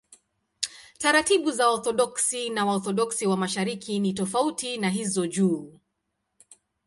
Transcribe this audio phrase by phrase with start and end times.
[0.99, 5.79] Taratibu za Waorthodoksi na Waorthodoksi wa Mashariki ni tofauti na hizo juu.